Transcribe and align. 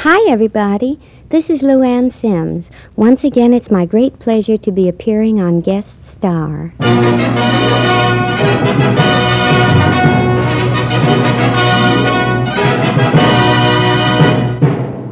Hi, 0.00 0.30
everybody. 0.30 1.00
This 1.30 1.48
is 1.48 1.62
Luann 1.62 2.12
Sims. 2.12 2.70
Once 2.96 3.24
again, 3.24 3.54
it's 3.54 3.70
my 3.70 3.86
great 3.86 4.18
pleasure 4.18 4.58
to 4.58 4.70
be 4.70 4.90
appearing 4.90 5.40
on 5.40 5.62
Guest 5.62 6.04
Star. 6.04 6.74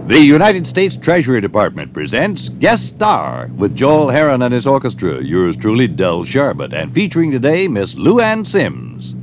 The 0.06 0.20
United 0.20 0.66
States 0.66 0.96
Treasury 0.96 1.40
Department 1.40 1.94
presents 1.94 2.50
Guest 2.50 2.88
Star 2.88 3.48
with 3.56 3.74
Joel 3.74 4.10
Herron 4.10 4.42
and 4.42 4.52
his 4.52 4.66
orchestra. 4.66 5.22
Yours 5.24 5.56
truly, 5.56 5.88
Del 5.88 6.26
Sharbutt, 6.26 6.74
and 6.74 6.92
featuring 6.92 7.30
today 7.30 7.68
Miss 7.68 7.94
Luann 7.94 8.46
Sims. 8.46 9.14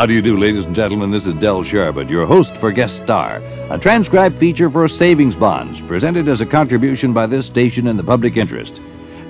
How 0.00 0.06
do 0.06 0.14
you 0.14 0.22
do, 0.22 0.38
ladies 0.38 0.64
and 0.64 0.74
gentlemen? 0.74 1.10
This 1.10 1.26
is 1.26 1.34
Del 1.34 1.62
Sharbutt, 1.62 2.08
your 2.08 2.24
host 2.24 2.56
for 2.56 2.72
Guest 2.72 3.02
Star, 3.02 3.42
a 3.68 3.78
transcribed 3.78 4.34
feature 4.38 4.70
for 4.70 4.88
savings 4.88 5.36
bonds 5.36 5.82
presented 5.82 6.26
as 6.26 6.40
a 6.40 6.46
contribution 6.46 7.12
by 7.12 7.26
this 7.26 7.44
station 7.44 7.86
in 7.86 7.98
the 7.98 8.02
public 8.02 8.38
interest. 8.38 8.80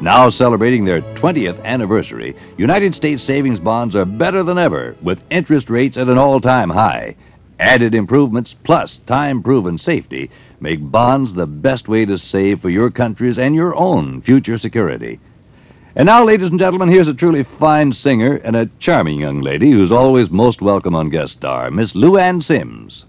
Now 0.01 0.29
celebrating 0.29 0.85
their 0.85 1.01
20th 1.17 1.61
anniversary, 1.65 2.37
United 2.57 2.95
States 2.95 3.25
savings 3.25 3.59
bonds 3.59 3.97
are 3.97 4.05
better 4.05 4.45
than 4.45 4.59
ever 4.59 4.95
with 5.03 5.25
interest 5.29 5.71
rates 5.71 5.97
at 5.97 6.09
an 6.09 6.19
all 6.19 6.41
time 6.41 6.71
high. 6.71 7.17
Added 7.59 7.93
improvements 7.93 8.55
plus 8.55 8.99
time 8.99 9.43
proven 9.43 9.77
safety 9.77 10.31
make 10.61 10.89
bonds 10.89 11.35
the 11.35 11.49
best 11.49 11.89
way 11.89 12.05
to 12.05 12.17
save 12.17 12.61
for 12.61 12.71
your 12.71 12.93
country's 12.93 13.41
and 13.41 13.57
your 13.57 13.75
own 13.75 14.23
future 14.23 14.57
security. 14.57 15.19
And 15.97 16.07
now, 16.07 16.23
ladies 16.23 16.51
and 16.51 16.59
gentlemen, 16.59 16.89
here's 16.89 17.09
a 17.09 17.15
truly 17.15 17.43
fine 17.43 17.91
singer 17.91 18.37
and 18.45 18.55
a 18.55 18.71
charming 18.79 19.19
young 19.19 19.41
lady 19.41 19.73
who's 19.73 19.91
always 19.91 20.31
most 20.31 20.63
welcome 20.63 20.95
on 20.95 21.11
Guest 21.11 21.33
Star, 21.35 21.69
Miss 21.69 21.95
Luann 21.95 22.41
Sims. 22.45 23.07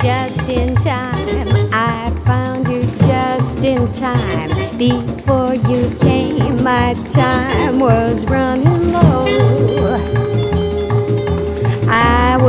Just 0.00 0.48
in 0.48 0.74
time, 0.76 1.48
I 1.70 2.10
found 2.24 2.66
you 2.68 2.82
just 3.06 3.58
in 3.62 3.92
time. 3.92 4.48
Before 4.78 5.54
you 5.54 5.94
came, 6.00 6.62
my 6.64 6.94
time 7.10 7.78
was 7.78 8.24
running 8.24 8.92
low. 8.92 9.87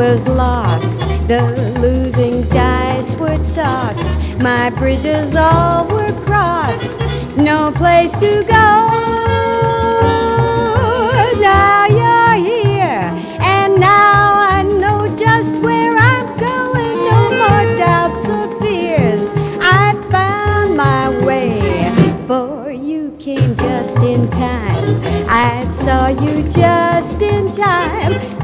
Was 0.09 0.27
lost, 0.27 1.01
the 1.27 1.39
losing 1.79 2.41
dice 2.49 3.13
were 3.17 3.37
tossed. 3.53 4.17
My 4.39 4.71
bridges 4.71 5.35
all 5.35 5.85
were 5.87 6.11
crossed, 6.25 6.99
no 7.37 7.71
place 7.71 8.13
to 8.13 8.43
go. 8.43 9.28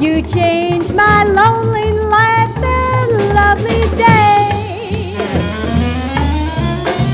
You 0.06 0.22
changed 0.22 0.94
my 0.94 1.24
lonely 1.24 1.92
life 1.94 2.58
and 2.58 3.12
lovely 3.40 3.86
day. 3.98 5.16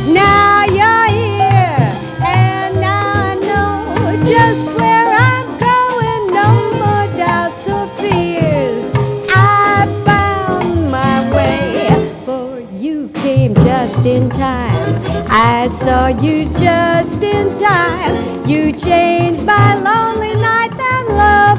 Now 0.07 0.65
you're 0.65 1.09
here, 1.19 1.87
and 2.21 2.71
now 2.81 3.13
I 3.29 3.35
know 3.47 4.25
just 4.25 4.65
where 4.77 5.07
I'm 5.07 5.47
going. 5.69 6.23
No 6.39 6.49
more 6.81 7.07
doubts 7.17 7.65
or 7.69 7.87
fears. 8.01 8.91
I 9.29 9.87
found 10.05 10.91
my 10.91 11.17
way, 11.33 11.87
for 12.25 12.59
you 12.73 13.07
came 13.23 13.55
just 13.55 14.05
in 14.05 14.29
time. 14.31 15.01
I 15.31 15.69
saw 15.71 16.07
you 16.07 16.45
just 16.59 17.23
in 17.23 17.47
time. 17.57 18.15
You 18.45 18.73
changed 18.73 19.43
my 19.45 19.75
lonely 19.75 20.35
night 20.35 20.71
that 20.81 21.05
lovely, 21.09 21.50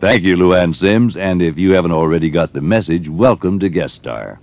Thank 0.00 0.22
you, 0.22 0.34
Luann 0.34 0.74
Sims, 0.74 1.14
and 1.14 1.42
if 1.42 1.58
you 1.58 1.74
haven't 1.74 1.92
already 1.92 2.30
got 2.30 2.54
the 2.54 2.62
message, 2.62 3.06
welcome 3.06 3.58
to 3.58 3.68
Guest 3.68 3.96
Star. 3.96 4.40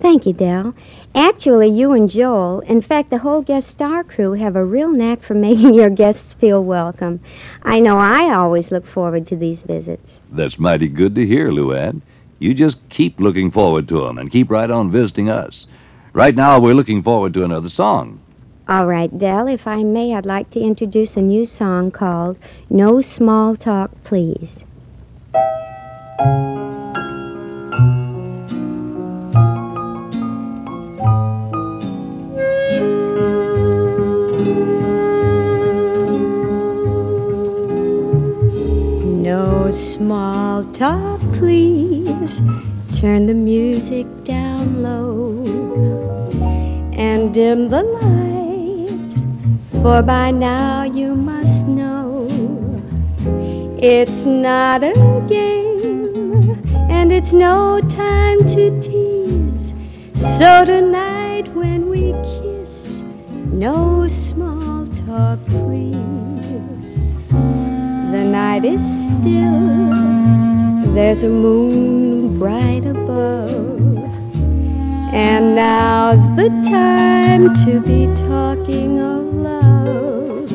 Thank 0.00 0.24
you, 0.24 0.32
Del. 0.32 0.74
Actually, 1.14 1.68
you 1.68 1.92
and 1.92 2.08
Joel, 2.08 2.60
in 2.60 2.80
fact, 2.80 3.10
the 3.10 3.18
whole 3.18 3.42
guest 3.42 3.68
star 3.68 4.02
crew, 4.02 4.32
have 4.32 4.56
a 4.56 4.64
real 4.64 4.88
knack 4.88 5.22
for 5.22 5.34
making 5.48 5.74
your 5.74 5.90
guests 5.90 6.32
feel 6.32 6.64
welcome. 6.64 7.20
I 7.62 7.78
know 7.78 7.98
I 7.98 8.34
always 8.34 8.72
look 8.72 8.86
forward 8.86 9.26
to 9.26 9.36
these 9.36 9.64
visits. 9.64 10.22
That's 10.32 10.58
mighty 10.58 10.88
good 10.88 11.14
to 11.16 11.26
hear, 11.26 11.50
Luann. 11.50 12.00
You 12.38 12.54
just 12.54 12.88
keep 12.88 13.20
looking 13.20 13.50
forward 13.50 13.88
to 13.88 14.08
'em 14.08 14.16
and 14.16 14.30
keep 14.30 14.50
right 14.50 14.70
on 14.70 14.90
visiting 14.90 15.28
us. 15.28 15.66
Right 16.14 16.34
now, 16.34 16.58
we're 16.58 16.72
looking 16.72 17.02
forward 17.02 17.34
to 17.34 17.44
another 17.44 17.68
song. 17.68 18.20
All 18.66 18.86
right, 18.86 19.12
Del, 19.18 19.46
if 19.46 19.66
I 19.66 19.82
may, 19.82 20.14
I'd 20.14 20.24
like 20.24 20.48
to 20.52 20.60
introduce 20.60 21.18
a 21.18 21.22
new 21.22 21.44
song 21.44 21.90
called 21.90 22.38
No 22.70 23.02
Small 23.02 23.56
Talk, 23.56 23.90
Please. 24.02 24.64
No 26.18 26.24
small 39.70 40.64
talk, 40.72 41.20
please. 41.34 42.40
Turn 42.98 43.26
the 43.26 43.34
music 43.34 44.06
down 44.24 44.82
low 44.82 45.44
and 46.94 47.34
dim 47.34 47.68
the 47.68 47.82
lights, 47.82 49.14
for 49.82 50.00
by 50.02 50.30
now 50.30 50.84
you 50.84 51.14
must 51.14 51.68
know 51.68 52.26
it's 53.78 54.24
not 54.24 54.82
a 54.82 54.94
game 55.28 55.75
and 56.96 57.12
it's 57.12 57.34
no 57.34 57.78
time 57.90 58.38
to 58.46 58.80
tease. 58.80 59.74
So 60.14 60.64
tonight, 60.64 61.46
when 61.54 61.90
we 61.90 62.12
kiss, 62.24 63.02
no 63.66 64.08
small 64.08 64.86
talk, 65.04 65.38
please. 65.44 66.94
The 68.14 68.24
night 68.38 68.64
is 68.64 68.80
still, 69.08 70.94
there's 70.94 71.22
a 71.22 71.28
moon 71.28 72.38
bright 72.38 72.86
above. 72.86 73.78
And 75.12 75.54
now's 75.54 76.34
the 76.34 76.48
time 76.66 77.54
to 77.66 77.80
be 77.80 78.06
talking 78.28 79.00
of 79.00 79.34
love. 79.34 80.50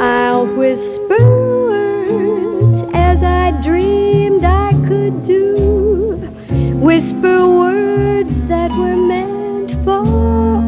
I'll 0.00 0.46
whisper 0.56 1.41
Whisper 6.92 7.48
words 7.48 8.44
that 8.48 8.70
were 8.70 8.94
meant 8.94 9.70
for 9.82 10.04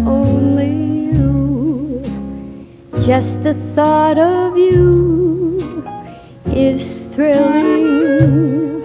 only 0.09 0.73
you. 1.13 2.01
Just 2.99 3.43
the 3.43 3.53
thought 3.75 4.17
of 4.17 4.57
you 4.57 5.93
is 6.47 6.95
thrilling. 7.13 8.81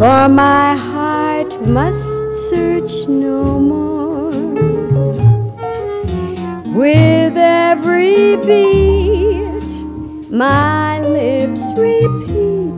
For 0.00 0.28
my 0.28 0.74
heart 0.74 1.52
must 1.68 2.10
search 2.50 3.06
no 3.06 3.60
more. 3.72 4.32
With 6.74 7.36
every 7.36 8.34
beat, 8.48 9.70
my 10.32 10.98
lips 10.98 11.62
repeat, 11.76 12.77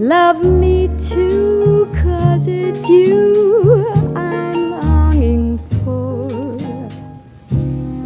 Love 0.00 0.42
me 0.42 0.88
too, 0.96 1.86
cause 2.02 2.46
it's 2.46 2.88
you 2.88 3.86
I'm 4.16 4.70
longing 4.70 5.58
for. 5.84 6.26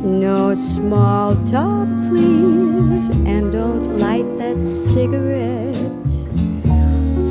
No 0.04 0.54
small 0.54 1.36
talk, 1.44 1.86
please, 2.08 3.08
and 3.28 3.52
don't 3.52 3.96
light 3.96 4.26
that 4.38 4.66
cigarette. 4.66 6.08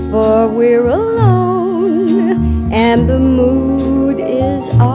for 0.10 0.48
we're 0.48 0.88
alone 0.88 2.72
and 2.72 3.10
the 3.10 3.20
mood 3.20 4.22
is 4.22 4.70
all 4.80 4.93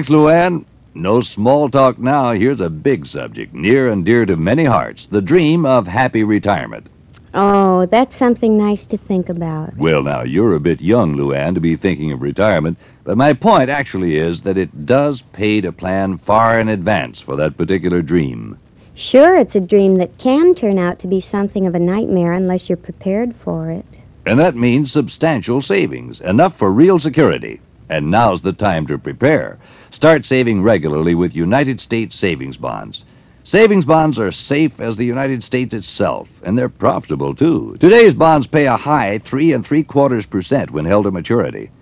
Thanks, 0.00 0.08
Luann. 0.08 0.64
No 0.94 1.20
small 1.20 1.68
talk 1.68 1.98
now. 1.98 2.30
Here's 2.30 2.62
a 2.62 2.70
big 2.70 3.04
subject, 3.04 3.52
near 3.52 3.86
and 3.90 4.02
dear 4.02 4.24
to 4.24 4.34
many 4.34 4.64
hearts 4.64 5.06
the 5.06 5.20
dream 5.20 5.66
of 5.66 5.86
happy 5.86 6.24
retirement. 6.24 6.86
Oh, 7.34 7.84
that's 7.84 8.16
something 8.16 8.56
nice 8.56 8.86
to 8.86 8.96
think 8.96 9.28
about. 9.28 9.76
Well, 9.76 10.02
now, 10.02 10.22
you're 10.22 10.54
a 10.54 10.58
bit 10.58 10.80
young, 10.80 11.18
Luann, 11.18 11.52
to 11.52 11.60
be 11.60 11.76
thinking 11.76 12.12
of 12.12 12.22
retirement, 12.22 12.78
but 13.04 13.18
my 13.18 13.34
point 13.34 13.68
actually 13.68 14.16
is 14.16 14.40
that 14.40 14.56
it 14.56 14.86
does 14.86 15.20
pay 15.20 15.60
to 15.60 15.70
plan 15.70 16.16
far 16.16 16.58
in 16.58 16.70
advance 16.70 17.20
for 17.20 17.36
that 17.36 17.58
particular 17.58 18.00
dream. 18.00 18.58
Sure, 18.94 19.36
it's 19.36 19.54
a 19.54 19.60
dream 19.60 19.98
that 19.98 20.16
can 20.16 20.54
turn 20.54 20.78
out 20.78 20.98
to 21.00 21.06
be 21.06 21.20
something 21.20 21.66
of 21.66 21.74
a 21.74 21.78
nightmare 21.78 22.32
unless 22.32 22.70
you're 22.70 22.78
prepared 22.78 23.36
for 23.36 23.70
it. 23.70 23.98
And 24.24 24.40
that 24.40 24.56
means 24.56 24.90
substantial 24.90 25.60
savings, 25.60 26.22
enough 26.22 26.56
for 26.56 26.70
real 26.72 26.98
security. 26.98 27.60
And 27.90 28.08
now's 28.08 28.40
the 28.40 28.52
time 28.52 28.86
to 28.86 28.96
prepare. 28.98 29.58
Start 29.90 30.24
saving 30.24 30.62
regularly 30.62 31.16
with 31.16 31.34
United 31.34 31.80
States 31.80 32.14
savings 32.14 32.56
bonds. 32.56 33.04
Savings 33.42 33.84
bonds 33.84 34.16
are 34.16 34.30
safe 34.30 34.78
as 34.78 34.96
the 34.96 35.04
United 35.04 35.42
States 35.42 35.74
itself, 35.74 36.28
and 36.44 36.56
they're 36.56 36.68
profitable 36.68 37.34
too. 37.34 37.76
Today's 37.80 38.14
bonds 38.14 38.46
pay 38.46 38.66
a 38.66 38.76
high 38.76 39.18
three 39.18 39.52
and 39.52 39.66
three 39.66 39.82
quarters 39.82 40.24
percent 40.24 40.70
when 40.70 40.84
held 40.84 41.06
to 41.06 41.10
maturity. 41.10 41.72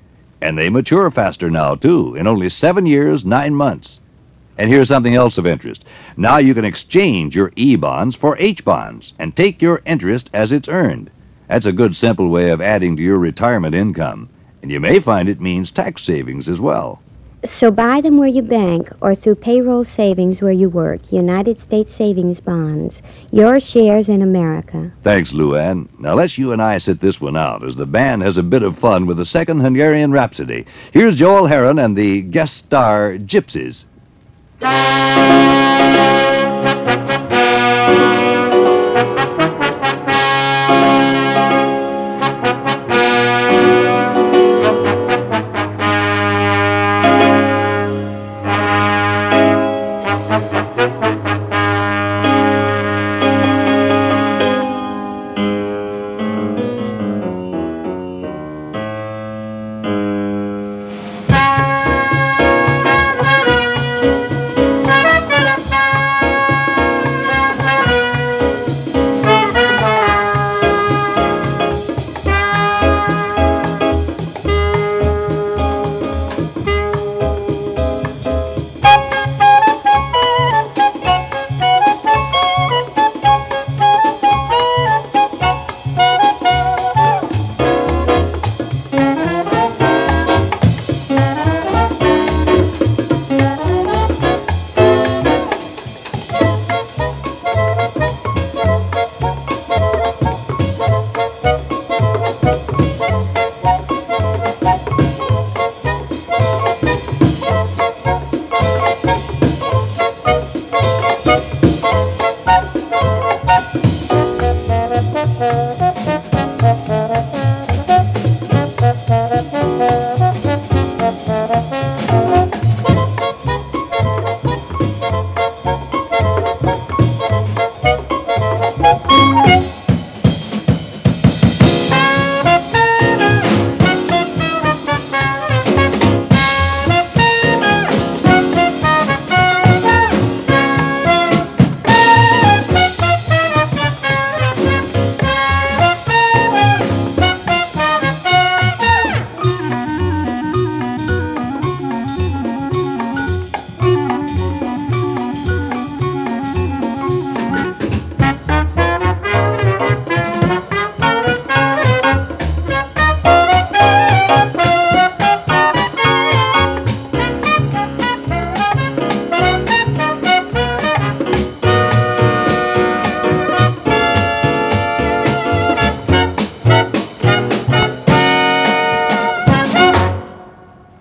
And 0.40 0.56
they 0.56 0.70
mature 0.70 1.10
faster 1.10 1.50
now, 1.50 1.74
too, 1.74 2.14
in 2.14 2.26
only 2.26 2.48
seven 2.48 2.86
years, 2.86 3.26
nine 3.26 3.54
months. 3.54 4.00
And 4.56 4.70
here's 4.70 4.88
something 4.88 5.14
else 5.14 5.36
of 5.36 5.46
interest. 5.46 5.84
Now 6.16 6.38
you 6.38 6.54
can 6.54 6.64
exchange 6.64 7.36
your 7.36 7.52
E 7.54 7.76
bonds 7.76 8.16
for 8.16 8.34
H 8.38 8.64
bonds 8.64 9.12
and 9.18 9.36
take 9.36 9.60
your 9.60 9.82
interest 9.84 10.30
as 10.32 10.52
it's 10.52 10.70
earned. 10.70 11.10
That's 11.48 11.66
a 11.66 11.72
good, 11.72 11.94
simple 11.94 12.30
way 12.30 12.48
of 12.48 12.62
adding 12.62 12.96
to 12.96 13.02
your 13.02 13.18
retirement 13.18 13.74
income. 13.74 14.30
And 14.68 14.72
you 14.74 14.80
may 14.80 15.00
find 15.00 15.30
it 15.30 15.40
means 15.40 15.70
tax 15.70 16.02
savings 16.02 16.46
as 16.46 16.60
well. 16.60 17.00
So 17.42 17.70
buy 17.70 18.02
them 18.02 18.18
where 18.18 18.28
you 18.28 18.42
bank 18.42 18.90
or 19.00 19.14
through 19.14 19.36
payroll 19.36 19.82
savings 19.82 20.42
where 20.42 20.52
you 20.52 20.68
work. 20.68 21.10
United 21.10 21.58
States 21.58 21.90
Savings 21.90 22.38
Bonds. 22.38 23.00
Your 23.30 23.60
shares 23.60 24.10
in 24.10 24.20
America. 24.20 24.92
Thanks, 25.02 25.32
Luann. 25.32 25.88
Now 25.98 26.12
let's 26.12 26.36
you 26.36 26.52
and 26.52 26.60
I 26.60 26.76
sit 26.76 27.00
this 27.00 27.18
one 27.18 27.34
out 27.34 27.64
as 27.64 27.76
the 27.76 27.86
band 27.86 28.20
has 28.24 28.36
a 28.36 28.42
bit 28.42 28.62
of 28.62 28.78
fun 28.78 29.06
with 29.06 29.16
the 29.16 29.24
second 29.24 29.60
Hungarian 29.60 30.12
Rhapsody. 30.12 30.66
Here's 30.92 31.16
Joel 31.16 31.46
Herron 31.46 31.78
and 31.78 31.96
the 31.96 32.20
guest 32.20 32.58
star 32.58 33.12
Gypsies. 33.16 33.86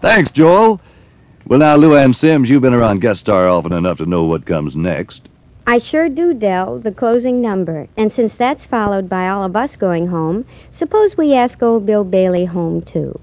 Thanks, 0.07 0.31
Joel. 0.31 0.79
Well, 1.47 1.59
now, 1.59 1.75
Luann 1.75 2.15
Sims, 2.15 2.49
you've 2.49 2.61
been 2.61 2.73
around 2.73 3.01
guest 3.01 3.19
star 3.19 3.49
often 3.49 3.73
enough 3.73 3.97
to 3.97 4.05
know 4.05 4.23
what 4.23 4.45
comes 4.45 4.73
next. 4.73 5.27
I 5.67 5.79
sure 5.79 6.07
do, 6.07 6.33
Del, 6.33 6.79
the 6.79 6.93
closing 6.93 7.41
number. 7.41 7.89
And 7.97 8.09
since 8.09 8.33
that's 8.33 8.65
followed 8.65 9.09
by 9.09 9.27
all 9.27 9.43
of 9.43 9.57
us 9.57 9.75
going 9.75 10.07
home, 10.07 10.45
suppose 10.71 11.17
we 11.17 11.33
ask 11.33 11.61
old 11.61 11.85
Bill 11.85 12.05
Bailey 12.05 12.45
home, 12.45 12.83
too. 12.83 13.19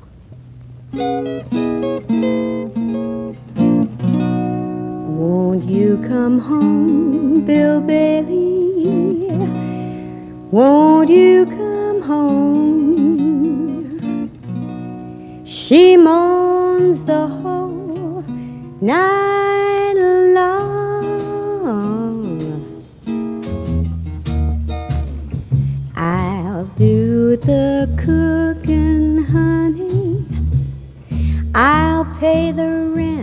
Won't 5.16 5.64
you 5.64 5.96
come 6.06 6.38
home, 6.38 7.46
Bill 7.46 7.80
Bailey? 7.80 9.30
Won't 10.50 11.08
you 11.08 11.46
come 11.46 12.02
home? 12.02 12.74
She 15.46 15.96
moaned 15.96 16.53
the 16.74 17.28
whole 17.28 18.22
night 18.80 19.94
long. 20.34 20.64
I'll 25.94 26.64
do 26.76 27.36
the 27.36 27.88
cooking, 27.96 29.22
honey. 29.24 30.26
I'll 31.54 32.06
pay 32.18 32.50
the 32.50 32.92
rent. 32.96 33.13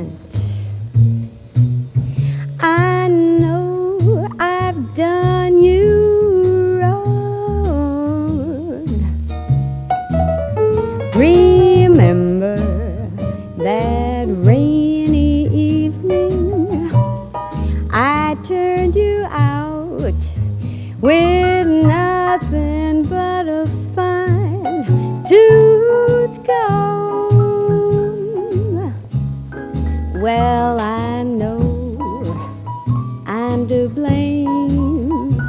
To 33.72 33.88
blame. 33.88 35.40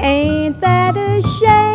Ain't 0.00 0.60
that 0.60 0.96
a 0.96 1.22
shame? 1.22 1.67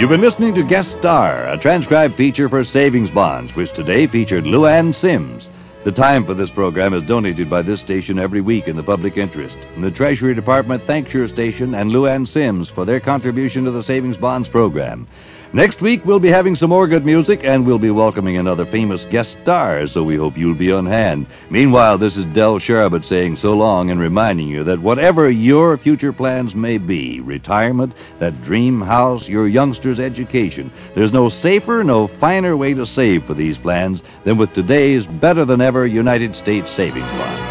You've 0.00 0.08
been 0.08 0.22
listening 0.22 0.54
to 0.54 0.62
Guest 0.62 0.92
Star, 0.92 1.46
a 1.46 1.58
transcribed 1.58 2.14
feature 2.14 2.48
for 2.48 2.64
savings 2.64 3.10
bonds, 3.10 3.54
which 3.54 3.70
today 3.72 4.06
featured 4.06 4.44
Luann 4.44 4.94
Sims. 4.94 5.50
The 5.84 5.92
time 5.92 6.24
for 6.24 6.32
this 6.32 6.50
program 6.50 6.94
is 6.94 7.02
donated 7.02 7.50
by 7.50 7.60
this 7.60 7.80
station 7.80 8.18
every 8.18 8.40
week 8.40 8.66
in 8.66 8.76
the 8.76 8.82
public 8.82 9.18
interest. 9.18 9.58
And 9.74 9.84
the 9.84 9.90
Treasury 9.90 10.34
Department 10.34 10.82
thanks 10.84 11.12
your 11.12 11.28
station 11.28 11.74
and 11.74 11.90
Luann 11.90 12.26
Sims 12.26 12.70
for 12.70 12.86
their 12.86 12.98
contribution 12.98 13.64
to 13.64 13.70
the 13.70 13.82
Savings 13.82 14.16
Bonds 14.16 14.48
program. 14.48 15.06
Next 15.52 15.82
week, 15.82 16.04
we'll 16.04 16.20
be 16.20 16.28
having 16.28 16.54
some 16.54 16.70
more 16.70 16.86
good 16.86 17.04
music 17.04 17.42
and 17.42 17.66
we'll 17.66 17.80
be 17.80 17.90
welcoming 17.90 18.36
another 18.36 18.64
famous 18.64 19.04
guest 19.04 19.40
star, 19.40 19.84
so 19.88 20.00
we 20.04 20.14
hope 20.14 20.36
you'll 20.36 20.54
be 20.54 20.70
on 20.70 20.86
hand. 20.86 21.26
Meanwhile, 21.50 21.98
this 21.98 22.16
is 22.16 22.24
Del 22.26 22.60
Sharbutt 22.60 23.04
saying 23.04 23.34
so 23.34 23.54
long 23.54 23.90
and 23.90 23.98
reminding 23.98 24.46
you 24.46 24.62
that 24.62 24.78
whatever 24.78 25.28
your 25.28 25.76
future 25.76 26.12
plans 26.12 26.54
may 26.54 26.78
be 26.78 27.18
retirement, 27.18 27.94
that 28.20 28.40
dream 28.42 28.80
house, 28.80 29.26
your 29.26 29.48
youngster's 29.48 29.98
education 29.98 30.70
there's 30.94 31.12
no 31.12 31.28
safer, 31.28 31.82
no 31.82 32.06
finer 32.06 32.56
way 32.56 32.72
to 32.74 32.86
save 32.86 33.24
for 33.24 33.34
these 33.34 33.58
plans 33.58 34.04
than 34.22 34.36
with 34.36 34.52
today's 34.52 35.04
better 35.04 35.44
than 35.44 35.60
ever 35.60 35.84
United 35.84 36.36
States 36.36 36.70
savings 36.70 37.10
bonds. 37.10 37.49